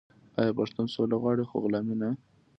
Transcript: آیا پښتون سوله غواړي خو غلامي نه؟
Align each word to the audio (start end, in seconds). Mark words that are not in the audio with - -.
آیا 0.39 0.51
پښتون 0.59 0.85
سوله 0.93 1.15
غواړي 1.21 1.43
خو 1.49 1.55
غلامي 1.63 1.95
نه؟ 2.01 2.09